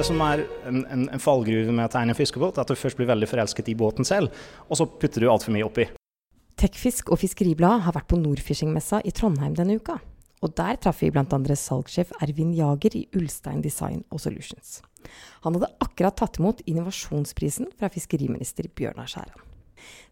det 0.00 0.06
som 0.08 0.20
er 0.24 0.46
en, 0.64 0.84
en, 0.88 1.20
fallgruve 1.20 1.72
med 1.74 1.84
å 1.84 1.92
tegne 1.92 2.14
en 2.14 2.16
fiskebåt, 2.16 2.56
er 2.56 2.64
at 2.64 2.70
du 2.70 2.78
først 2.78 2.96
blir 2.96 3.08
veldig 3.10 3.26
forelsket 3.28 3.68
i 3.68 3.76
båten 3.76 4.06
selv, 4.08 4.32
og 4.68 4.78
så 4.78 4.86
putter 4.88 5.20
du 5.20 5.28
altfor 5.28 5.52
mye 5.52 5.66
oppi. 5.66 5.84
Tekfisk 6.60 7.10
og 7.12 7.20
Fiskeribladet 7.20 7.84
har 7.84 7.96
vært 7.96 8.08
på 8.08 8.18
Nordfishing-messa 8.20 9.02
i 9.04 9.12
Trondheim 9.16 9.56
denne 9.58 9.76
uka. 9.76 9.98
Og 10.40 10.54
der 10.56 10.78
traff 10.80 11.02
vi 11.04 11.10
bl.a. 11.12 11.26
salgssjef 11.26 12.14
Ervin 12.24 12.54
Jager 12.56 12.96
i 12.96 13.04
Ulstein 13.18 13.60
Design 13.64 14.00
og 14.08 14.22
Solutions. 14.24 14.78
Han 15.44 15.58
hadde 15.58 15.68
akkurat 15.84 16.16
tatt 16.16 16.40
imot 16.40 16.64
innovasjonsprisen 16.64 17.68
fra 17.76 17.92
fiskeriminister 17.92 18.70
Bjørnar 18.72 19.10
Skjæran. 19.10 19.44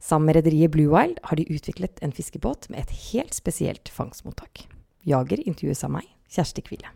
Sammen 0.05 0.29
med 0.29 0.41
rederiet 0.43 0.73
Blue 0.75 0.93
Wild 0.93 1.21
har 1.31 1.41
de 1.41 1.49
utviklet 1.49 2.05
en 2.05 2.13
fiskebåt 2.13 2.69
med 2.69 2.85
et 2.85 2.97
helt 3.09 3.37
spesielt 3.37 3.89
fangstmottak. 3.93 4.67
Jager 5.09 5.41
intervjues 5.47 5.85
av 5.89 5.97
meg, 5.97 6.13
Kjersti 6.29 6.65
Kvile. 6.69 6.93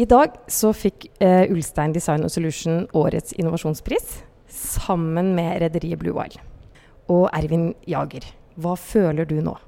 I 0.00 0.06
dag 0.08 0.36
så 0.48 0.70
fikk 0.72 1.10
eh, 1.20 1.50
Ulstein 1.52 1.92
Design 1.92 2.22
Solution 2.32 2.86
årets 2.96 3.34
innovasjonspris 3.36 4.22
sammen 4.48 5.34
med 5.36 5.58
rederiet 5.60 6.00
Blue 6.00 6.14
Wild. 6.16 6.38
Og 7.12 7.26
Ervin 7.36 7.74
Jager, 7.90 8.24
hva 8.56 8.78
føler 8.80 9.28
du 9.28 9.42
nå? 9.44 9.58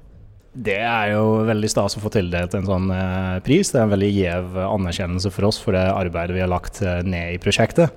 Det 0.53 0.79
er 0.79 1.11
jo 1.11 1.43
veldig 1.45 1.69
stas 1.69 1.97
å 1.97 2.01
få 2.01 2.09
tildelt 2.15 2.55
en 2.57 2.65
sånn 2.65 2.89
eh, 2.95 3.37
pris. 3.45 3.69
Det 3.69 3.77
er 3.77 3.85
en 3.85 3.93
veldig 3.93 4.09
gjev 4.09 4.57
anerkjennelse 4.63 5.33
for 5.35 5.51
oss 5.51 5.61
for 5.61 5.77
det 5.77 5.85
arbeidet 5.91 6.39
vi 6.39 6.41
har 6.41 6.49
lagt 6.49 6.81
eh, 6.81 7.03
ned 7.05 7.35
i 7.35 7.39
prosjektet. 7.43 7.93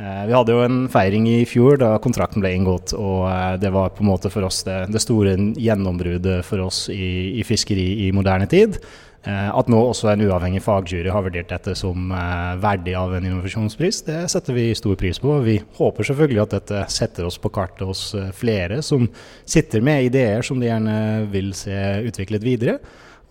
Eh, 0.00 0.24
vi 0.30 0.32
hadde 0.36 0.54
jo 0.54 0.62
en 0.64 0.80
feiring 0.92 1.26
i 1.28 1.42
fjor 1.48 1.76
da 1.80 1.90
kontrakten 2.00 2.40
ble 2.40 2.54
inngått, 2.56 2.94
og 2.96 3.26
eh, 3.28 3.58
det 3.60 3.74
var 3.74 3.92
på 3.92 4.04
en 4.04 4.12
måte 4.12 4.30
for 4.32 4.46
oss 4.46 4.62
det, 4.64 4.78
det 4.94 5.02
store 5.02 5.34
gjennombruddet 5.60 6.40
for 6.46 6.62
oss 6.64 6.86
i, 6.94 7.36
i 7.36 7.44
fiskeri 7.44 8.06
i 8.06 8.10
moderne 8.16 8.48
tid. 8.50 8.78
Eh, 9.20 9.48
at 9.52 9.68
nå 9.68 9.76
også 9.84 10.08
en 10.08 10.22
uavhengig 10.24 10.62
fagjury 10.64 11.10
har 11.12 11.24
vurdert 11.26 11.50
dette 11.52 11.74
som 11.76 12.08
eh, 12.16 12.54
verdig 12.62 12.94
av 12.96 13.12
en 13.12 13.26
innovasjonspris, 13.26 13.98
det 14.06 14.20
setter 14.32 14.56
vi 14.56 14.70
stor 14.78 14.96
pris 15.00 15.20
på. 15.20 15.34
Vi 15.44 15.58
håper 15.76 16.08
selvfølgelig 16.08 16.42
at 16.46 16.54
dette 16.56 16.84
setter 16.94 17.28
oss 17.28 17.36
på 17.40 17.52
kartet 17.52 17.84
hos 17.84 18.06
eh, 18.16 18.30
flere 18.36 18.80
som 18.86 19.04
sitter 19.44 19.84
med 19.84 20.08
ideer 20.08 20.46
som 20.46 20.60
de 20.60 20.70
gjerne 20.70 20.96
vil 21.34 21.52
se 21.58 21.76
utviklet 22.08 22.46
videre. 22.46 22.78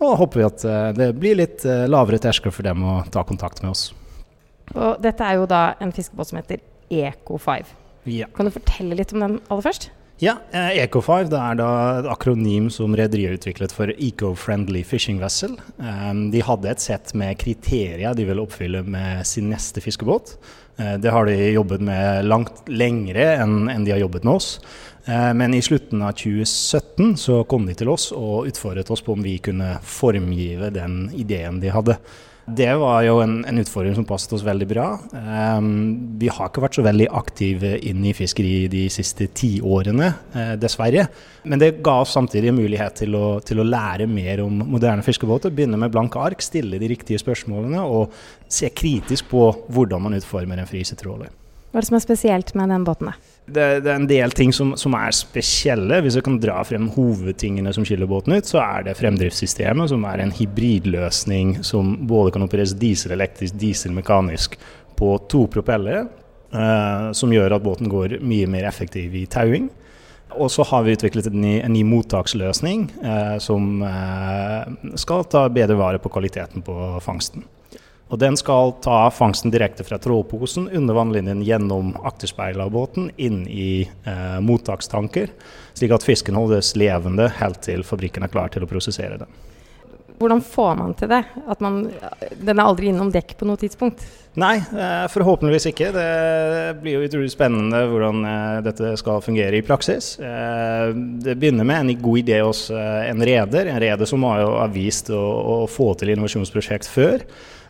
Og 0.00 0.14
håper 0.22 0.40
vi 0.40 0.46
at 0.46 0.62
det 0.96 1.10
blir 1.20 1.36
litt 1.36 1.60
lavere 1.92 2.16
terskel 2.22 2.54
for 2.56 2.64
dem 2.64 2.80
å 2.88 2.94
ta 3.12 3.20
kontakt 3.28 3.60
med 3.60 3.74
oss. 3.74 3.90
Og 4.72 5.02
dette 5.04 5.26
er 5.26 5.36
jo 5.36 5.44
da 5.50 5.74
en 5.76 5.92
fiskebåt 5.92 6.30
som 6.30 6.38
heter 6.40 6.62
Eco5. 6.88 7.74
Ja. 8.08 8.30
Kan 8.32 8.48
du 8.48 8.54
fortelle 8.54 8.96
litt 8.96 9.12
om 9.12 9.20
den 9.20 9.36
aller 9.52 9.66
først? 9.66 9.90
Ja, 10.20 10.34
eh, 10.52 10.84
Eco5 10.84 11.30
det 11.32 11.38
er 11.40 11.54
da 11.56 11.66
et 11.96 12.06
akronym 12.12 12.66
som 12.68 12.92
rederiet 12.92 13.38
utviklet 13.38 13.72
for 13.72 13.88
Eco-Friendly 13.88 14.82
Fishing 14.84 15.16
Vessel. 15.16 15.54
Um, 15.78 16.26
de 16.28 16.42
hadde 16.44 16.68
et 16.68 16.82
sett 16.84 17.14
med 17.16 17.38
kriterier 17.40 18.12
de 18.12 18.26
ville 18.28 18.44
oppfylle 18.44 18.82
med 18.84 19.24
sin 19.24 19.48
neste 19.48 19.80
fiskebåt. 19.80 20.34
Uh, 20.76 20.98
det 21.00 21.14
har 21.14 21.24
de 21.24 21.38
jobbet 21.54 21.80
med 21.88 22.28
langt 22.28 22.68
lengre 22.68 23.30
enn, 23.38 23.72
de 23.86 23.94
har 23.94 24.02
jobbet 24.04 24.28
med 24.28 24.36
oss. 24.36 24.52
Men 25.08 25.54
i 25.56 25.62
slutten 25.64 26.02
av 26.04 26.12
2017 26.20 27.14
så 27.18 27.38
kom 27.48 27.64
de 27.66 27.72
til 27.74 27.88
oss 27.88 28.10
og 28.12 28.50
utfordret 28.50 28.90
oss 28.92 29.00
på 29.02 29.14
om 29.16 29.22
vi 29.24 29.38
kunne 29.42 29.78
formgive 29.80 30.68
den 30.74 31.06
ideen 31.16 31.56
de 31.64 31.72
hadde. 31.72 31.96
Det 32.56 32.70
var 32.80 33.02
jo 33.04 33.18
en, 33.22 33.40
en, 33.46 33.58
utfordring 33.62 33.94
som 33.96 34.06
passet 34.08 34.32
oss 34.36 34.44
veldig 34.46 34.66
bra. 34.70 34.86
Um, 35.12 35.68
vi 36.20 36.30
har 36.32 36.50
ikke 36.50 36.62
vært 36.64 36.78
så 36.78 36.84
veldig 36.86 37.08
aktive 37.20 37.72
inn 37.86 38.04
i 38.06 38.14
fiskeri 38.16 38.64
de 38.72 38.84
siste 38.92 39.28
ti 39.36 39.52
årene, 39.62 40.10
uh, 40.34 40.54
dessverre. 40.60 41.06
Men 41.48 41.62
det 41.62 41.72
ga 41.84 41.98
oss 42.04 42.14
samtidig 42.16 42.54
mulighet 42.56 43.00
til 43.02 43.16
å, 43.18 43.26
til 43.44 43.62
å 43.62 43.66
lære 43.66 44.08
mer 44.10 44.44
om 44.44 44.62
moderne 44.74 45.04
fiskebåter. 45.06 45.54
Begynne 45.54 45.80
med 45.80 45.92
blanke 45.94 46.22
ark, 46.22 46.42
stille 46.44 46.80
de 46.80 46.92
riktige 46.94 47.22
spørsmålene 47.22 47.84
og 47.86 48.16
se 48.50 48.72
kritisk 48.74 49.30
på 49.30 49.46
hvordan 49.70 50.08
man 50.08 50.18
utformer 50.18 50.60
en 50.60 50.70
frysetråler. 50.70 51.39
Hva 51.70 51.78
er 51.78 51.84
det 51.84 51.90
som 51.90 51.98
er 52.00 52.02
spesielt 52.02 52.54
med 52.58 52.72
den 52.74 52.86
båten? 52.86 53.12
da? 53.12 53.30
det, 53.50 53.66
det, 53.84 53.90
er 53.90 53.98
en 53.98 54.08
del 54.10 54.34
ting 54.36 54.52
som, 54.54 54.72
som, 54.78 54.94
er 54.98 55.14
spesielle. 55.16 56.00
Hvis 56.04 56.18
jeg 56.18 56.26
kan 56.26 56.38
dra 56.42 56.60
frem 56.66 56.88
hovedtingene 56.94 57.72
som 57.74 57.86
skiller 57.86 58.10
båten 58.10 58.36
ut, 58.36 58.48
så 58.48 58.60
er 58.62 58.86
det 58.86 58.96
fremdriftssystemet, 58.98 59.90
som 59.92 60.06
er 60.08 60.22
en 60.22 60.34
hybridløsning 60.34 61.58
som 61.66 61.96
både 62.10 62.34
kan 62.36 62.46
opereres 62.46 62.76
dieselelektrisk, 62.78 63.58
dieselmekanisk 63.60 64.58
på 64.98 65.14
to 65.30 65.46
propellere. 65.52 66.06
Eh, 66.50 67.10
som 67.14 67.30
gjør 67.30 67.54
at 67.54 67.62
båten 67.62 67.90
går 67.90 68.18
mye 68.26 68.48
mer 68.50 68.66
effektiv 68.66 69.14
i 69.14 69.26
tauing. 69.30 69.68
Og 70.30 70.50
så 70.50 70.64
har 70.66 70.82
vi 70.86 70.94
utviklet 70.94 71.28
en 71.30 71.40
ny, 71.42 71.56
en 71.62 71.74
ny 71.74 71.82
mottaksløsning 71.86 72.88
eh, 73.02 73.36
som 73.42 73.82
eh, 73.86 74.92
skal 74.98 75.26
ta 75.30 75.44
bedre 75.50 75.78
vare 75.78 76.02
på 76.02 76.10
kvaliteten 76.10 76.62
på 76.66 76.76
fangsten. 77.02 77.46
Og 78.10 78.18
den 78.18 78.34
skal 78.38 78.72
ta 78.82 79.04
fangsten 79.14 79.52
direkte 79.54 79.86
fra 79.86 79.98
trålposen 80.02 80.66
under 80.74 80.96
vannlinjen 80.98 81.44
gjennom 81.46 81.92
akterspeilet 82.02 82.64
av 82.64 82.72
båten 82.74 83.10
inn 83.16 83.44
i 83.46 83.84
eh, 83.86 84.40
mottakstanker, 84.42 85.30
slik 85.78 85.94
at 85.94 86.06
fisken 86.06 86.38
holdes 86.38 86.74
levende 86.78 87.30
helt 87.38 87.62
til 87.62 87.86
fabrikken 87.86 88.26
er 88.26 88.32
klar 88.32 88.50
til 88.50 88.66
å 88.66 88.70
prosessere 88.70 89.20
den. 89.22 89.38
Hvordan 90.20 90.42
får 90.44 90.74
man 90.76 90.90
til 90.98 91.08
det? 91.08 91.22
At 91.48 91.62
man, 91.64 91.84
den 92.36 92.58
er 92.58 92.66
aldri 92.66 92.90
innom 92.90 93.08
dekk 93.14 93.38
på 93.40 93.46
noe 93.48 93.56
tidspunkt? 93.56 94.02
Nei, 94.38 94.58
eh, 94.58 95.06
forhåpentligvis 95.08 95.70
ikke. 95.70 95.88
Det 95.94 96.10
blir 96.82 96.98
jo 96.98 97.06
utrolig 97.06 97.30
spennende 97.32 97.80
hvordan 97.88 98.26
eh, 98.28 98.58
dette 98.66 98.92
skal 99.00 99.22
fungere 99.24 99.56
i 99.56 99.64
praksis. 99.64 100.12
Eh, 100.20 100.90
det 101.24 101.38
begynner 101.40 101.64
med 101.64 101.80
en 101.80 102.02
god 102.04 102.20
idé 102.20 102.42
hos 102.44 102.66
en 102.74 103.24
reder, 103.24 103.72
en 103.72 103.80
reder 103.80 104.10
som 104.10 104.26
har, 104.28 104.44
vist 104.74 105.08
å, 105.14 105.22
å 105.54 105.56
få 105.70 105.94
til 105.96 106.12
innovasjonsprosjekt 106.12 106.90
før. 106.90 107.24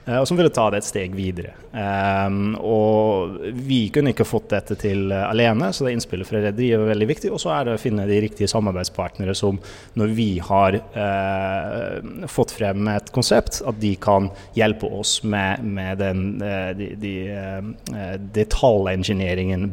Eh, 0.07 0.17
og 0.17 0.29
som 0.29 0.39
ville 0.39 0.53
ta 0.53 0.67
det 0.73 0.81
et 0.81 0.89
steg 0.89 1.15
videre. 1.17 1.53
Um, 1.71 2.55
og 2.57 3.37
vi 3.55 3.83
kunne 3.95 4.11
ikke 4.15 4.27
fått 4.27 4.49
dette 4.53 4.75
til 4.81 5.13
alene, 5.13 5.71
så 5.77 5.87
det 5.87 5.93
innspillet 5.95 6.27
fra 6.29 6.41
rederiet 6.43 6.81
var 6.81 6.91
veldig 6.93 7.09
viktig. 7.11 7.33
Og 7.35 7.43
så 7.43 7.53
er 7.55 7.69
det 7.69 7.77
å 7.77 7.83
finne 7.83 8.07
de 8.09 8.21
riktige 8.25 8.51
samarbeidspartnere 8.51 9.35
som, 9.39 9.61
når 10.01 10.15
vi 10.17 10.31
har 10.45 10.79
uh, 10.97 12.27
fått 12.31 12.57
frem 12.57 12.89
et 12.95 13.13
konsept, 13.15 13.61
at 13.67 13.81
de 13.83 13.93
kan 14.01 14.31
hjelpe 14.59 14.89
oss 15.01 15.21
med, 15.23 15.65
med 15.65 16.01
den, 16.01 16.25
de, 16.41 16.95
de 17.01 17.15
uh, 17.31 17.61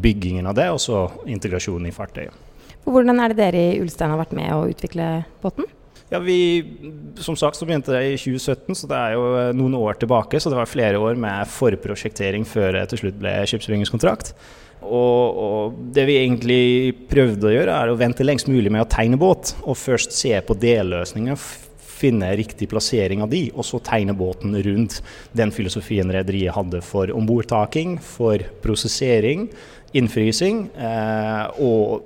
byggingen 0.08 0.48
av 0.50 0.58
det, 0.60 0.70
og 0.74 0.82
så 0.84 1.08
integrasjonen 1.26 1.88
i 1.90 1.96
fartøyet. 1.96 2.44
Hvordan 2.88 3.20
er 3.20 3.34
det 3.34 3.40
dere 3.42 3.64
i 3.74 3.80
Ulstein 3.82 4.14
har 4.14 4.22
vært 4.22 4.36
med 4.38 4.54
å 4.56 4.68
utvikle 4.70 5.08
båten? 5.44 5.68
Ja, 6.10 6.20
vi, 6.20 6.66
Som 7.20 7.36
sagt 7.36 7.58
så 7.58 7.66
begynte 7.68 7.92
det 7.92 8.04
i 8.14 8.16
2017, 8.20 8.76
så 8.76 8.88
det 8.88 9.00
er 9.00 9.18
jo 9.18 9.26
eh, 9.36 9.50
noen 9.58 9.76
år 9.76 10.00
tilbake. 10.00 10.40
Så 10.40 10.52
det 10.52 10.60
var 10.60 10.70
flere 10.70 11.02
år 11.02 11.20
med 11.20 11.50
forprosjektering 11.52 12.48
før 12.48 12.78
det 12.78 12.88
til 12.92 13.04
slutt 13.04 13.20
ble 13.20 13.34
skipsbyggingskontrakt. 13.50 14.34
Og, 14.86 15.40
og, 15.42 15.78
det 15.96 16.06
vi 16.08 16.20
egentlig 16.22 16.64
prøvde 17.10 17.50
å 17.50 17.54
gjøre, 17.56 17.76
er 17.76 17.92
å 17.92 17.98
vente 18.00 18.24
lengst 18.24 18.48
mulig 18.48 18.72
med 18.72 18.86
å 18.86 18.90
tegne 18.92 19.20
båt. 19.20 19.56
Og 19.66 19.80
først 19.80 20.16
se 20.16 20.36
på 20.46 20.56
delløsninger, 20.62 21.48
finne 21.98 22.30
riktig 22.38 22.70
plassering 22.70 23.24
av 23.26 23.32
de, 23.32 23.48
og 23.58 23.66
så 23.66 23.80
tegne 23.82 24.14
båten 24.16 24.54
rundt 24.54 25.00
den 25.36 25.50
filosofien 25.52 26.14
rederiet 26.14 26.54
hadde 26.54 26.84
for 26.86 27.10
ombordtaking, 27.10 27.98
for 28.06 28.44
prosessering, 28.62 29.48
innfrysing 29.98 30.68
eh, 30.78 31.58
og 31.58 32.06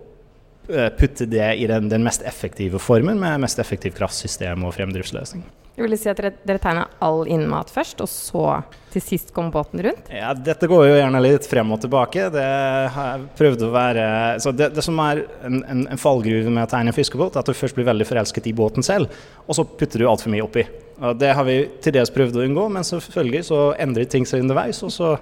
putte 0.98 1.28
det 1.30 1.48
i 1.62 1.68
den, 1.70 1.90
den, 1.92 2.04
mest 2.06 2.26
effektive 2.28 2.80
formen, 2.82 3.20
med 3.20 3.42
mest 3.44 3.60
effektivt 3.60 3.98
kraftsystem 4.00 4.64
og 4.68 4.76
fremdriftsløsning. 4.78 5.44
Jeg 5.72 5.86
vil 5.86 5.96
si 5.96 6.10
at 6.12 6.20
dere, 6.20 6.34
dere 6.46 6.60
tegner 6.62 6.90
all 7.02 7.24
innmat 7.32 7.70
først, 7.72 8.02
og 8.04 8.10
så 8.12 8.46
til 8.92 9.04
sist 9.04 9.30
kommer 9.32 9.54
båten 9.56 9.80
rundt? 9.86 10.10
Ja, 10.12 10.34
Dette 10.36 10.68
går 10.68 10.84
jo 10.90 10.98
gjerne 10.98 11.22
litt 11.24 11.48
frem 11.48 11.72
og 11.72 11.80
tilbake. 11.82 12.28
Det 12.34 12.44
har 12.92 13.08
jeg 13.14 13.24
prøvd 13.40 13.64
å 13.66 13.72
være 13.72 14.06
så 14.44 14.52
det, 14.52 14.68
det 14.76 14.84
som 14.84 15.00
er 15.00 15.24
en, 15.48 15.62
en, 15.64 15.86
en, 15.88 16.02
fallgruve 16.02 16.52
med 16.52 16.66
å 16.66 16.70
tegne 16.74 16.92
en 16.92 16.98
fiskebåt, 16.98 17.38
er 17.38 17.46
at 17.46 17.50
du 17.50 17.56
først 17.56 17.78
blir 17.78 17.88
veldig 17.88 18.08
forelsket 18.10 18.52
i 18.52 18.56
båten 18.58 18.84
selv, 18.86 19.14
og 19.48 19.58
så 19.58 19.66
putter 19.66 20.04
du 20.04 20.10
altfor 20.12 20.34
mye 20.36 20.44
oppi. 20.44 20.66
Og 21.02 21.16
Det 21.18 21.32
har 21.38 21.48
vi 21.48 21.58
til 21.82 21.96
dels 21.96 22.12
prøvd 22.14 22.42
å 22.42 22.44
unngå, 22.50 22.68
men 22.76 22.88
selvfølgelig 22.88 23.46
så 23.48 23.62
endrer 23.80 24.12
ting 24.12 24.28
seg 24.28 24.44
underveis, 24.44 24.84
og 24.86 24.92
så, 24.94 25.16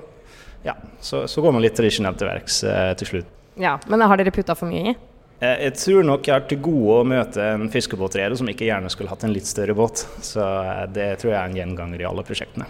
ja, 0.66 0.76
så, 1.00 1.28
så 1.30 1.46
går 1.46 1.56
man 1.56 1.64
litt 1.64 1.78
tradisjonelt 1.78 2.20
til 2.20 2.32
verks 2.32 2.64
eh, 2.66 2.96
til 3.00 3.14
slutt. 3.14 3.36
Ja, 3.60 3.78
Men 3.92 4.02
har 4.02 4.18
dere 4.18 4.34
putta 4.34 4.56
for 4.58 4.72
mye 4.72 4.96
i? 4.96 4.98
Eh, 5.40 5.62
jeg 5.70 5.76
tror 5.80 6.08
nok 6.08 6.28
jeg 6.28 6.36
har 6.36 6.48
til 6.50 6.60
gode 6.64 6.98
å 7.00 7.06
møte 7.08 7.44
en 7.54 7.70
fiskebåtreder 7.72 8.36
som 8.40 8.50
ikke 8.52 8.68
gjerne 8.68 8.92
skulle 8.92 9.12
hatt 9.12 9.24
en 9.24 9.36
litt 9.36 9.48
større 9.48 9.76
båt. 9.78 10.04
Så 10.26 10.44
eh, 10.44 10.84
det 10.96 11.14
tror 11.22 11.34
jeg 11.34 11.40
er 11.40 11.48
en 11.48 11.62
gjenganger 11.62 12.04
i 12.04 12.10
alle 12.10 12.26
prosjektene. 12.28 12.68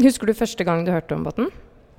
Husker 0.00 0.30
du 0.30 0.36
første 0.38 0.64
gang 0.64 0.86
du 0.86 0.94
hørte 0.94 1.16
om 1.16 1.24
båten? 1.26 1.50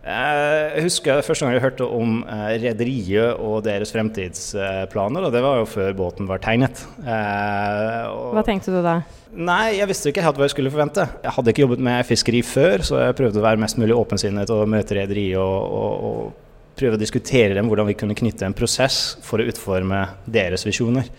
Eh, 0.01 0.77
jeg 0.77 0.85
husker 0.87 1.19
første 1.21 1.45
gang 1.45 1.57
jeg 1.57 1.65
hørte 1.65 1.85
om 1.85 2.21
rederiet 2.63 3.41
og 3.43 3.59
deres 3.67 3.91
fremtidsplaner, 3.93 5.27
og 5.27 5.35
det 5.35 5.41
var 5.43 5.59
jo 5.59 5.67
før 5.69 5.91
båten 5.99 6.29
var 6.31 6.41
tegnet. 6.41 6.85
Hva 7.03 8.45
tenkte 8.47 8.73
du 8.73 8.79
da? 8.81 9.01
Nei, 9.35 9.77
jeg 9.77 9.89
visste 9.91 10.09
ikke 10.13 10.23
helt 10.23 10.39
hva 10.39 10.47
jeg 10.47 10.55
skulle 10.55 10.71
forvente. 10.73 11.05
Jeg 11.21 11.35
hadde 11.35 11.51
ikke 11.51 11.65
jobbet 11.67 11.83
med 11.91 12.07
fiskeri 12.07 12.41
før, 12.43 12.87
så 12.87 13.03
jeg 13.03 13.19
prøvde 13.19 13.43
å 13.43 13.45
være 13.45 13.61
mest 13.61 13.77
mulig 13.79 13.99
åpensinnet 13.99 14.55
og 14.55 14.63
møte 14.71 14.97
rederiet 14.97 15.43
og, 15.43 15.75
og, 15.75 16.07
og 16.07 16.49
prøve 16.77 16.97
å 16.97 17.01
diskutere 17.01 17.55
dem 17.57 17.69
hvordan 17.69 17.89
vi 17.89 17.97
kunne 17.99 18.17
knytte 18.17 18.47
en 18.47 18.55
prosess 18.57 19.17
for 19.25 19.41
å 19.41 19.47
utforme 19.51 20.05
deres 20.25 20.65
visjoner. 20.67 21.09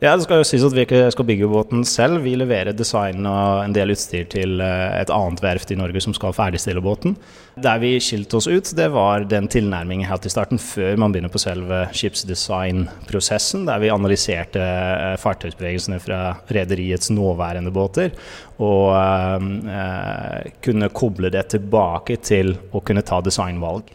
Ja, 0.00 0.14
Det 0.16 0.24
skal 0.24 0.38
jo 0.40 0.44
sies 0.48 0.62
at 0.64 0.72
vi 0.72 0.86
ikke 0.86 1.10
skal 1.12 1.26
bygge 1.28 1.48
båten 1.52 1.82
selv. 1.84 2.22
Vi 2.24 2.30
leverer 2.32 2.72
design 2.72 3.26
og 3.28 3.66
en 3.66 3.74
del 3.76 3.92
utstyr 3.92 4.24
til 4.32 4.62
eh, 4.64 4.94
et 4.96 5.12
annet 5.12 5.42
verft 5.44 5.74
i 5.74 5.76
Norge 5.76 6.00
som 6.00 6.14
skal 6.16 6.32
ferdigstille 6.32 6.80
båten. 6.80 7.18
Der 7.60 7.76
vi 7.82 7.90
skilte 8.00 8.38
oss 8.38 8.48
ut, 8.48 8.72
det 8.78 8.86
var 8.94 9.28
den 9.28 9.50
tilnærmingen 9.52 10.08
helt 10.08 10.24
i 10.24 10.32
starten, 10.32 10.56
før 10.56 10.96
man 10.96 11.12
begynner 11.12 11.28
på 11.28 11.42
selve 11.44 11.82
skipsdesignprosessen, 11.92 13.68
der 13.68 13.84
vi 13.84 13.92
analyserte 13.92 14.64
eh, 14.64 15.20
fartøysbevegelsene 15.20 16.00
fra 16.00 16.22
rederiets 16.48 17.12
nåværende 17.12 17.68
båter. 17.68 18.16
Og 18.56 18.96
øh, 18.96 20.52
kunne 20.64 20.94
koble 20.96 21.28
det 21.28 21.50
tilbake 21.52 22.16
til 22.24 22.56
å 22.72 22.80
kunne 22.80 23.04
ta 23.04 23.20
designvalg. 23.20 23.92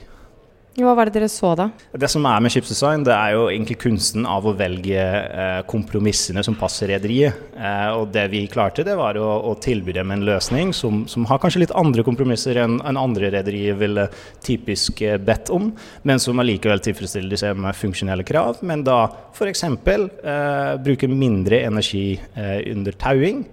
Hva 0.75 0.91
var 0.91 1.07
det 1.07 1.15
dere 1.15 1.29
så 1.31 1.53
da? 1.55 1.69
Det 1.95 2.07
som 2.11 2.25
er 2.27 2.41
med 2.43 2.51
skipsdesign, 2.51 3.05
det 3.07 3.13
er 3.15 3.31
jo 3.31 3.45
egentlig 3.47 3.77
kunsten 3.79 4.25
av 4.27 4.43
å 4.43 4.51
velge 4.59 4.99
eh, 4.99 5.59
kompromissene 5.71 6.41
som 6.43 6.57
passer 6.59 6.89
rederiet. 6.91 7.37
Eh, 7.55 7.91
og 7.95 8.09
det 8.11 8.25
vi 8.33 8.41
klarte, 8.51 8.83
det 8.83 8.97
var 8.99 9.15
å, 9.15 9.53
tilby 9.63 9.93
dem 9.95 10.11
en 10.11 10.25
løsning 10.27 10.73
som, 10.75 11.05
som, 11.07 11.23
har 11.29 11.39
kanskje 11.39 11.61
litt 11.61 11.73
andre 11.79 12.03
kompromisser 12.03 12.59
enn 12.59 12.81
en 12.83 12.99
andre 12.99 13.29
rederier 13.37 13.77
ville 13.79 14.09
typisk 14.43 14.99
eh, 15.05 15.15
bedt 15.15 15.47
om, 15.55 15.69
men 16.03 16.19
som 16.19 16.43
allikevel 16.43 16.83
tilfredsstiller 16.83 17.31
disse 17.31 17.53
med 17.55 17.79
funksjonelle 17.79 18.25
krav. 18.27 18.59
Men 18.67 18.83
da 18.83 19.05
f.eks. 19.31 19.63
Eh, 19.63 20.73
bruke 20.83 21.07
mindre 21.07 21.61
energi 21.69 22.17
under 22.35 22.97
tauing 22.99 23.45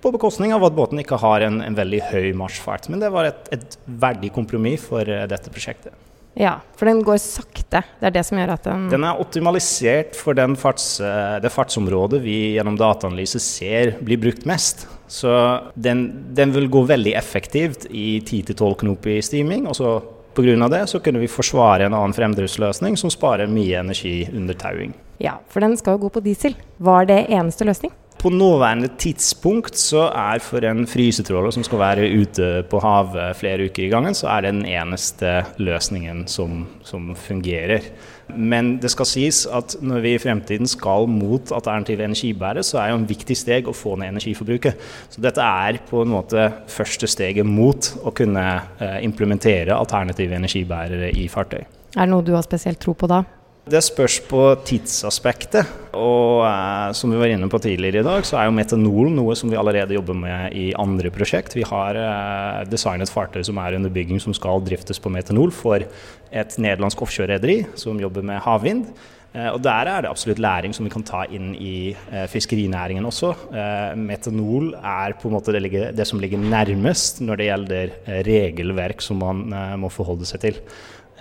på 0.00 0.14
bekostning 0.14 0.54
av 0.56 0.64
at 0.64 0.78
båten 0.78 1.04
ikke 1.04 1.20
har 1.20 1.44
en, 1.44 1.60
en 1.66 1.76
veldig 1.76 2.00
høy 2.08 2.30
marsjfart. 2.40 2.88
Men 2.88 3.04
det 3.04 3.12
var 3.12 3.28
et, 3.28 3.52
et 3.52 3.76
verdig 3.84 4.32
kompromiss 4.32 4.88
for 4.88 5.04
dette 5.04 5.52
prosjektet. 5.52 5.92
Ja, 6.38 6.56
for 6.78 6.88
den 6.88 7.02
går 7.04 7.18
sakte. 7.20 7.82
Det 8.00 8.08
er 8.08 8.14
det 8.14 8.22
som 8.24 8.38
gjør 8.40 8.54
at 8.54 8.64
den 8.64 8.86
Den 8.92 9.04
er 9.04 9.20
optimalisert 9.20 10.16
for 10.16 10.38
farts, 10.56 11.00
eh, 11.00 11.40
det 11.40 11.52
fartsområdet 11.52 12.22
vi 12.22 12.54
gjennom 12.56 12.78
dataanalyse 12.78 13.40
ser 13.40 13.98
blir 14.00 14.18
brukt 14.18 14.46
mest. 14.46 14.86
Så 15.08 15.28
den, 15.74 16.32
den 16.34 16.52
vil 16.52 16.70
gå 16.72 16.86
veldig 16.88 17.14
effektivt 17.14 17.86
i 17.90 18.20
10-12 18.24 18.78
knop 18.80 19.06
i 19.06 19.20
steaming. 19.20 19.66
og 19.66 19.76
så 19.76 20.00
Pga. 20.32 20.68
det 20.68 20.88
så 20.88 20.98
kunne 20.98 21.20
vi 21.20 21.28
forsvare 21.28 21.84
en 21.84 21.92
annen 21.92 22.14
fremdriftsløsning 22.16 22.96
som 22.96 23.10
sparer 23.10 23.50
mye 23.52 23.76
energi 23.80 24.28
under 24.32 24.54
tauing. 24.54 24.94
Ja, 25.20 25.36
for 25.48 25.60
den 25.60 25.76
skal 25.76 25.98
jo 25.98 26.06
gå 26.06 26.14
på 26.16 26.22
diesel. 26.24 26.54
Var 26.78 27.04
det 27.04 27.26
eneste 27.28 27.66
løsning? 27.68 27.92
På 28.22 28.30
nåværende 28.30 28.86
tidspunkt 29.02 29.74
så 29.74 30.04
er 30.14 30.38
for 30.46 30.62
en 30.62 30.84
frysetråler 30.86 31.50
som 31.50 31.64
skal 31.66 31.80
være 31.80 32.04
ute 32.22 32.50
på 32.70 32.78
havet 32.78 33.34
flere 33.40 33.66
uker 33.66 33.82
i 33.82 33.88
gangen, 33.90 34.14
så 34.14 34.28
er 34.30 34.44
det 34.44 34.52
den 34.52 34.68
eneste 34.70 35.32
løsningen 35.58 36.20
som, 36.30 36.60
som 36.86 37.08
fungerer. 37.18 37.88
Men 38.30 38.76
det 38.78 38.92
skal 38.94 39.10
sies 39.10 39.42
at 39.50 39.74
når 39.82 40.04
vi 40.06 40.14
i 40.14 40.22
fremtiden 40.22 40.70
skal 40.70 41.10
mot 41.10 41.50
alternative 41.50 42.06
energibærere, 42.06 42.62
så 42.62 42.78
er 42.78 42.92
jo 42.92 43.02
en 43.02 43.10
viktig 43.10 43.34
steg 43.42 43.66
å 43.66 43.74
få 43.74 43.96
ned 43.98 44.14
energiforbruket. 44.14 44.78
Så 45.10 45.26
dette 45.26 45.42
er 45.42 45.82
på 45.90 46.06
en 46.06 46.14
måte 46.14 46.46
første 46.70 47.10
steget 47.10 47.48
mot 47.50 47.90
å 48.06 48.14
kunne 48.14 48.46
eh, 48.78 48.98
implementere 49.02 49.74
alternative 49.74 50.38
energibærere 50.38 51.10
i 51.10 51.26
fartøy. 51.26 51.64
Er 51.98 52.06
det 52.06 52.10
noe 52.14 52.22
du 52.22 52.36
har 52.38 52.46
spesielt 52.46 52.78
tro 52.86 52.94
på 52.94 53.10
da? 53.10 53.24
Det 53.62 53.78
spørs 53.78 54.16
på 54.26 54.40
tidsaspektet. 54.66 55.68
Og 55.94 56.42
eh, 56.42 56.88
som 56.98 57.12
vi 57.12 57.20
var 57.20 57.30
inne 57.30 57.46
på 57.46 57.60
tidligere 57.62 58.00
i 58.00 58.06
dag, 58.06 58.24
så 58.26 58.40
er 58.40 58.48
jo 58.48 58.56
metanol 58.56 59.12
noe 59.14 59.36
som 59.38 59.52
vi 59.52 59.58
allerede 59.60 59.94
jobber 59.94 60.18
med 60.18 60.56
i 60.58 60.72
andre 60.74 61.12
prosjekt. 61.14 61.54
Vi 61.54 61.62
har 61.68 61.94
eh, 61.94 62.64
designet 62.66 63.12
fartøy 63.12 63.44
som 63.46 63.60
er 63.62 63.78
under 63.78 63.92
bygging 63.94 64.18
som 64.24 64.34
skal 64.34 64.64
driftes 64.66 64.98
på 64.98 65.12
metanol 65.14 65.54
for 65.54 65.78
et 65.78 66.58
nederlandsk 66.58 67.04
offshorerederi 67.06 67.60
som 67.78 68.02
jobber 68.02 68.26
med 68.26 68.42
havvind. 68.42 68.88
Eh, 69.32 69.48
og 69.48 69.62
Der 69.64 69.88
er 69.88 70.02
det 70.02 70.10
absolutt 70.10 70.42
læring 70.42 70.74
som 70.76 70.84
vi 70.84 70.92
kan 70.92 71.04
ta 71.08 71.24
inn 71.30 71.54
i 71.56 71.94
eh, 72.12 72.26
fiskerinæringen 72.28 73.06
også. 73.08 73.34
Eh, 73.52 73.92
metanol 73.96 74.74
er 74.76 75.16
på 75.20 75.28
en 75.28 75.36
måte 75.38 75.52
det, 75.52 75.62
ligger, 75.62 75.92
det, 75.92 76.06
som 76.06 76.20
ligger 76.20 76.38
nærmest 76.38 77.22
når 77.24 77.40
det 77.40 77.46
gjelder 77.50 77.94
eh, 78.06 78.24
regelverk 78.28 79.00
som 79.00 79.22
man 79.24 79.46
må 79.80 79.88
forholde 79.92 80.28
seg 80.28 80.44
til. 80.44 80.60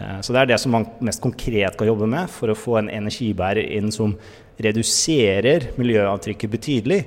Eh, 0.02 0.20
så 0.22 0.34
det 0.34 0.42
er 0.42 0.52
det 0.52 0.60
som 0.62 0.76
man 0.76 0.88
mest 1.04 1.22
konkret 1.24 1.78
kan 1.78 1.90
jobbe 1.90 2.10
med 2.10 2.32
for 2.32 2.52
å 2.52 2.58
få 2.58 2.80
en 2.82 2.92
energibærer 2.92 3.64
inn 3.78 3.92
som 3.94 4.16
reduserer 4.62 5.72
miljøavtrykket 5.80 6.52
betydelig, 6.52 7.02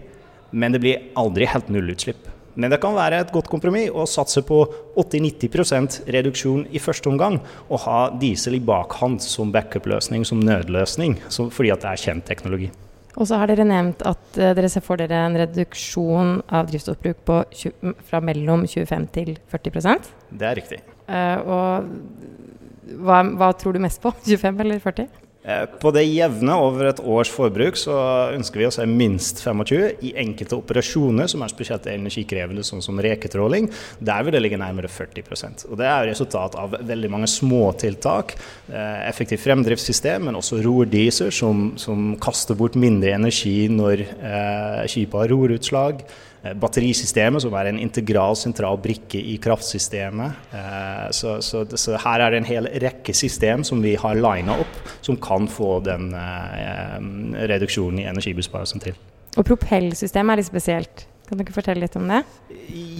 men 0.55 0.75
det 0.75 0.81
blir 0.83 1.11
aldri 1.19 1.49
helt 1.51 1.71
nullutslipp. 1.73 2.31
Men 2.55 2.71
det 2.71 2.81
kan 2.83 2.95
være 2.95 3.23
et 3.25 3.33
godt 3.35 3.51
kompromiss 3.51 3.91
å 3.91 4.07
satse 4.09 4.45
på 4.47 4.61
80-90% 5.01 6.05
reduksjon 6.15 6.65
i 6.71 6.83
første 6.83 7.11
omgang, 7.11 7.41
og 7.69 7.83
ha 7.87 7.99
diesel 8.21 8.59
i 8.59 8.63
bakhånd 8.63 9.23
som 9.25 9.53
backup-løsning, 9.55 10.27
som 10.29 10.43
nødløsning, 10.45 11.19
fordi 11.29 11.75
at 11.75 11.85
det 11.85 11.93
er 11.93 12.03
kjent 12.07 12.27
teknologi. 12.31 12.71
Og 13.15 13.29
så 13.31 13.39
har 13.39 13.51
dere 13.51 13.67
nevnt 13.67 14.03
at 14.07 14.39
uh, 14.41 14.51
dere 14.57 14.71
ser 14.71 14.83
for 14.83 14.99
dere 14.99 15.21
en 15.29 15.39
reduksjon 15.39 16.41
av 16.51 16.67
drivstoffbruk 16.71 17.21
på 17.29 17.41
20, 17.63 17.93
fra 18.09 18.21
mellom 18.25 18.65
25 18.67 19.07
til 19.15 19.37
40% 19.53 20.09
Det 20.35 20.49
er 20.49 20.59
riktig. 20.59 20.81
Uh, 21.07 21.39
og 21.47 22.97
hva, 23.05 23.23
hva, 23.39 23.53
tror 23.59 23.77
du 23.77 23.83
mest 23.85 24.03
på? 24.03 24.11
25 24.27 24.65
eller 24.67 24.83
40? 24.83 25.24
Eh, 25.45 25.65
på 25.81 25.91
det 25.93 26.07
jevne 26.09 26.55
over 26.57 26.89
et 26.89 27.01
års 27.05 27.29
forbruk 27.29 27.77
så 27.77 27.95
ønsker 28.33 28.63
vi 28.63 28.69
å 28.69 28.73
se 28.73 28.87
minst 28.89 29.43
25. 29.45 30.01
I 30.09 30.15
enkelte 30.23 30.57
operasjoner 30.57 31.29
som 31.29 31.45
er 31.45 31.53
spesielt 31.53 31.89
energikrevende, 31.93 32.65
sånn 32.65 32.83
som 32.85 33.01
reketråling, 33.05 33.69
der 34.01 34.25
vil 34.25 34.33
det 34.37 34.41
ligge 34.41 34.61
nærmere 34.61 34.89
40% 34.89 35.67
Og 35.69 35.77
Det 35.81 35.89
er 35.91 36.09
resultat 36.09 36.57
av 36.57 36.79
veldig 36.81 37.11
mange 37.13 37.29
småtiltak. 37.29 38.37
Eh, 38.73 39.01
effektivt 39.09 39.45
fremdriftssystem, 39.45 40.31
men 40.31 40.41
også 40.41 40.63
rordiser 40.65 41.35
som, 41.35 41.75
som 41.77 42.15
kaster 42.17 42.57
bort 42.57 42.79
mindre 42.81 43.13
energi 43.13 43.69
når 43.69 44.07
eh, 44.07 44.85
skipet 44.89 45.21
har 45.27 45.35
rorutslag. 45.35 46.07
Eh, 46.45 46.53
batterisystemet, 46.61 47.43
som 47.43 47.55
er 47.57 47.71
en 47.71 47.79
integral, 47.81 48.37
sentral 48.37 48.77
brikke 48.83 49.17
i 49.17 49.39
kraftsystemet. 49.41 50.51
Eh, 50.53 51.07
så, 51.17 51.39
så, 51.41 51.65
så, 51.73 51.97
her 52.05 52.21
er 52.21 52.35
det 52.35 52.43
en 52.43 52.49
hel 52.49 52.69
rekke 52.85 53.15
system 53.17 53.65
som 53.65 53.81
vi 53.85 53.95
har 54.01 54.21
lina 54.21 54.59
opp, 54.61 54.77
som 55.05 55.17
kan 55.17 55.49
få 55.49 55.79
den 55.87 56.13
eh, 56.13 56.99
reduksjonen 57.49 58.03
i 58.03 58.09
energibesparelsen 58.13 58.85
til. 58.85 59.01
Og 59.39 59.49
propellsystemet 59.49 60.35
er 60.35 60.43
litt 60.43 60.51
spesielt? 60.53 61.07
Kan 61.25 61.41
ikke 61.41 61.55
fortelle 61.57 61.81
litt 61.81 61.95
om 61.97 62.05
det? 62.11 62.19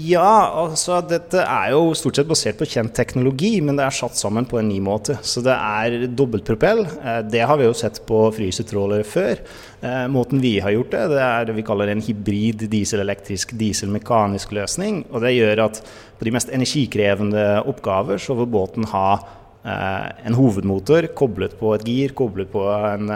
Ja, 0.05 0.49
altså 0.63 0.97
dette 1.05 1.43
er 1.45 1.75
jo 1.75 1.91
stort 1.97 2.17
sett 2.17 2.29
basert 2.29 2.57
på 2.57 2.69
kjent 2.69 2.95
teknologi, 2.97 3.59
men 3.61 3.77
det 3.77 3.85
er 3.85 3.93
satt 3.93 4.17
sammen 4.17 4.47
på 4.49 4.57
en 4.61 4.69
ny 4.71 4.79
måte. 4.85 5.19
Så 5.21 5.43
det 5.45 5.53
er 5.53 6.07
dobbeltpropell. 6.09 6.81
Eh, 6.89 7.19
det 7.29 7.43
har 7.45 7.61
vi 7.61 7.67
jo 7.69 7.75
sett 7.77 8.01
på 8.09 8.23
frysetrålere 8.33 9.05
før. 9.05 9.43
Eh, 9.85 10.07
måten 10.13 10.41
vi 10.41 10.55
har 10.65 10.73
gjort 10.73 10.95
det, 10.95 11.03
det 11.13 11.19
er 11.21 11.49
det 11.51 11.57
vi 11.59 11.67
kaller 11.69 11.93
en 11.93 12.05
hybrid 12.05 12.65
dieselelektrisk 12.73 13.53
dieselmekanisk 13.61 14.55
løsning. 14.57 15.03
Og 15.13 15.21
det 15.27 15.35
gjør 15.37 15.67
at 15.67 15.83
på 16.17 16.29
de 16.29 16.33
mest 16.33 16.53
energikrevende 16.53 17.45
oppgaver 17.69 18.23
så 18.25 18.39
vil 18.39 18.49
båten 18.57 18.89
ha 18.95 19.11
eh, 19.19 20.07
en 20.25 20.39
hovedmotor 20.39 21.11
koblet 21.19 21.59
på 21.61 21.77
et 21.77 21.85
gir, 21.93 22.17
koblet 22.17 22.49
på 22.53 22.65
en 22.73 23.13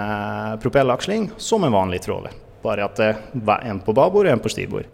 propellaksling, 0.60 1.30
som 1.40 1.64
en 1.64 1.76
vanlig 1.80 2.04
tråler 2.04 2.36
bare 2.62 2.88
at 2.88 2.98
det 2.98 3.12
var 3.46 3.64
en 3.66 3.80
på 3.84 3.94
babord 3.96 4.26
og 4.26 4.34
en 4.34 4.42
på 4.42 4.52
styrbord. 4.52 4.88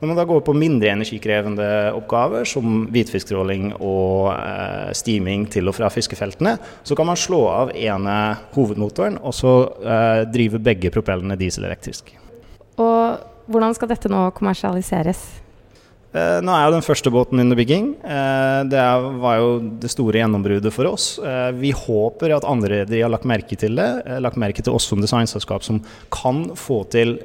Når 0.00 0.08
man 0.08 0.16
da 0.16 0.24
går 0.24 0.40
på 0.40 0.54
mindre 0.56 0.94
energikrevende 0.94 1.66
oppgaver, 1.92 2.46
som 2.48 2.86
hvitfisktråling 2.88 3.74
og 3.76 4.30
eh, 4.32 4.94
steaming 4.96 5.44
til 5.52 5.68
og 5.68 5.76
fra 5.76 5.90
fiskefeltene, 5.92 6.54
så 6.82 6.96
kan 6.96 7.10
man 7.10 7.20
slå 7.20 7.42
av 7.50 7.74
ene 7.76 8.14
hovedmotoren 8.54 9.18
og 9.20 9.36
så 9.36 9.52
eh, 9.84 10.22
drive 10.32 10.62
begge 10.64 10.92
propellene 10.94 11.36
dieselelektrisk. 11.40 12.14
Og 12.80 13.52
hvordan 13.52 13.76
skal 13.76 13.92
dette 13.92 14.08
nå 14.08 14.24
kommersialiseres? 14.38 15.20
Eh, 16.10 16.40
nå 16.42 16.50
er 16.50 16.64
jo 16.66 16.74
den 16.74 16.82
første 16.82 17.10
båten 17.14 17.38
under 17.38 17.58
bygging. 17.58 17.92
Eh, 18.02 18.60
det 18.70 18.82
var 19.22 19.36
jo 19.38 19.50
det 19.82 19.90
store 19.92 20.18
gjennombruddet 20.18 20.74
for 20.74 20.90
oss. 20.90 21.12
Eh, 21.22 21.50
vi 21.54 21.70
håper 21.76 22.34
at 22.34 22.46
andre 22.48 22.82
rederier 22.82 23.06
har 23.06 23.14
lagt 23.14 23.28
merke 23.30 23.58
til 23.58 23.78
det. 23.78 23.88
Lagt 24.22 24.40
merke 24.40 24.64
til 24.64 24.74
oss 24.74 24.88
som 24.90 25.02
designselskap 25.02 25.66
som 25.66 25.82
kan 26.10 26.48
få 26.58 26.82
til 26.90 27.18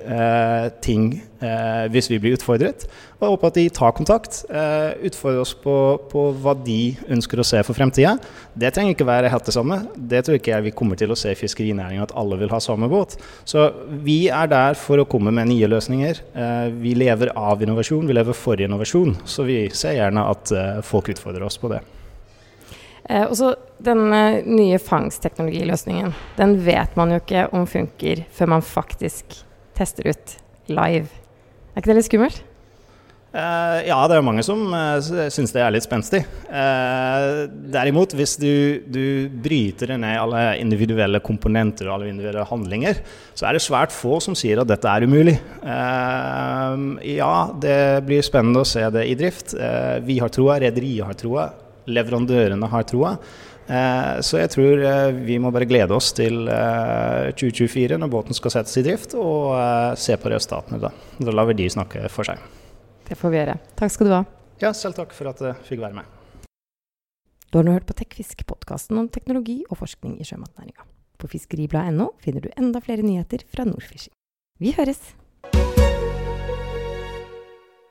ting 0.86 1.16
eh, 1.46 1.86
hvis 1.94 2.10
vi 2.12 2.20
blir 2.22 2.36
utfordret. 2.38 2.88
Og 3.16 3.24
jeg 3.24 3.34
håper 3.36 3.52
at 3.52 3.58
de 3.60 3.66
tar 3.78 3.94
kontakt, 3.96 4.42
eh, 4.50 4.92
utfordrer 5.08 5.44
oss 5.44 5.54
på, 5.56 5.76
på, 6.12 6.26
hva 6.44 6.56
de 6.66 6.96
ønsker 7.16 7.40
å 7.40 7.46
se 7.48 7.62
for 7.64 7.78
fremtida. 7.78 8.16
Det 8.58 8.74
trenger 8.76 8.96
ikke 8.96 9.08
være 9.08 9.32
helt 9.32 9.48
det 9.48 9.56
samme. 9.56 9.80
Det 9.96 10.24
tror 10.26 10.40
ikke 10.40 10.52
jeg 10.52 10.68
vi 10.68 10.76
kommer 10.76 11.00
til 11.00 11.14
å 11.14 11.20
se 11.20 11.32
i 11.32 11.40
fiskerinæringa, 11.40 12.10
at 12.10 12.16
alle 12.18 12.40
vil 12.42 12.52
ha 12.52 12.60
samme 12.64 12.90
båt. 12.92 13.16
Så 13.48 13.70
vi 14.06 14.26
er 14.28 14.50
der 14.52 14.76
for 14.80 15.00
å 15.00 15.08
komme 15.10 15.34
med 15.36 15.50
nye 15.52 15.70
løsninger. 15.72 16.22
Eh, 16.36 16.70
vi 16.84 16.96
lever 16.98 17.32
av 17.40 17.64
innovasjon, 17.64 18.08
vi 18.08 18.18
lever 18.18 18.38
for 18.38 18.62
innovasjon. 18.62 19.16
Så 19.26 19.48
vi 19.48 19.62
ser 19.76 20.00
gjerne 20.00 20.26
at 20.32 20.52
eh, 20.52 20.82
folk 20.86 21.14
utfordrer 21.16 21.46
oss 21.48 21.60
på 21.62 21.72
det. 21.72 21.82
Eh, 23.06 23.24
og 23.26 23.36
så 23.38 23.56
Den 23.86 24.08
nye 24.48 24.78
fangstteknologiløsningen, 24.80 26.14
den 26.38 26.54
vet 26.64 26.96
man 26.96 27.12
jo 27.12 27.20
ikke 27.20 27.42
om 27.54 27.66
funker 27.68 28.24
før 28.34 28.54
man 28.54 28.64
faktisk 28.64 29.36
tester 29.76 30.08
ut 30.08 30.38
live. 30.72 31.25
Er 31.76 31.84
ikke 31.84 31.92
det 31.92 31.98
litt 32.00 32.08
skummelt? 32.08 32.44
Uh, 33.36 33.82
ja, 33.84 33.98
det 34.08 34.16
er 34.16 34.24
mange 34.24 34.44
som 34.48 34.62
uh, 34.72 34.96
syns 35.04 35.52
det 35.52 35.60
er 35.60 35.74
litt 35.76 35.84
spenstig. 35.84 36.22
Uh, 36.48 37.52
derimot, 37.74 38.14
hvis 38.16 38.38
du, 38.40 38.80
du 38.88 39.28
bryter 39.44 39.92
ned 40.00 40.16
alle 40.22 40.44
individuelle 40.62 41.20
komponenter 41.20 41.90
og 41.90 41.98
alle 41.98 42.14
individuelle 42.14 42.46
handlinger, 42.48 43.02
så 43.36 43.50
er 43.50 43.58
det 43.58 43.66
svært 43.66 43.92
få 43.92 44.22
som 44.24 44.38
sier 44.40 44.62
at 44.64 44.72
dette 44.72 44.88
er 44.88 45.04
umulig. 45.04 45.36
Uh, 45.66 46.96
ja, 47.04 47.34
det 47.60 47.78
blir 48.08 48.24
spennende 48.24 48.64
å 48.64 48.70
se 48.72 48.88
det 48.96 49.04
i 49.12 49.20
drift. 49.20 49.58
vi 50.08 50.22
har 50.24 50.32
troa, 50.32 50.56
rederiet 50.64 51.10
har 51.10 51.20
troa, 51.20 51.50
leverandørene 51.92 52.72
har 52.72 52.88
troa. 52.88 53.18
Eh, 53.66 54.20
så 54.22 54.38
jeg 54.38 54.52
tror 54.54 54.82
eh, 54.86 55.16
vi 55.26 55.40
må 55.42 55.50
bare 55.54 55.66
glede 55.66 55.96
oss 55.96 56.12
til 56.14 56.46
2024 56.46 57.96
eh, 57.96 58.02
når 58.02 58.12
båten 58.14 58.38
skal 58.38 58.54
settes 58.54 58.78
i 58.78 58.86
drift, 58.86 59.16
og 59.18 59.56
se 59.98 60.18
på 60.22 60.32
resultatene 60.32 60.82
da. 60.84 60.92
Da 61.18 61.34
lar 61.34 61.50
vi 61.50 61.58
de 61.64 61.70
snakke 61.74 62.06
for 62.14 62.28
seg. 62.28 62.42
Det 63.06 63.18
får 63.18 63.34
vi 63.34 63.42
gjøre. 63.42 63.58
Takk 63.80 63.94
skal 63.94 64.10
du 64.10 64.16
ha. 64.18 64.22
Ja, 64.62 64.72
selv 64.78 64.98
takk 65.00 65.14
for 65.18 65.34
at 65.34 65.42
jeg 65.42 65.58
fikk 65.68 65.82
være 65.84 65.98
med. 65.98 66.12
Du 67.50 67.60
har 67.60 67.66
nå 67.66 67.76
hørt 67.76 67.88
på 67.88 67.96
Tekfisk, 67.98 68.46
podkasten 68.50 69.00
om 69.00 69.10
teknologi 69.10 69.62
og 69.70 69.80
forskning 69.82 70.18
i 70.20 70.28
sjømatnæringa. 70.28 70.86
På 71.22 71.30
fiskeribladet.no 71.32 72.12
finner 72.22 72.44
du 72.44 72.50
enda 72.60 72.82
flere 72.84 73.06
nyheter 73.06 73.46
fra 73.50 73.66
Nordfishing. 73.68 74.14
Vi 74.60 74.76
høres! 74.76 75.14